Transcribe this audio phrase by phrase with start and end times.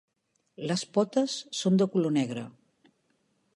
[0.71, 2.49] Les potes són de color negre.